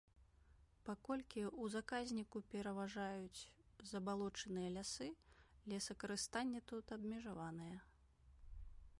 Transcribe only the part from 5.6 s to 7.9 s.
лесакарыстанне тут абмежаванае.